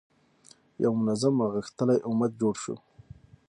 [0.83, 2.75] یو منظم او غښتلی امت جوړ شو.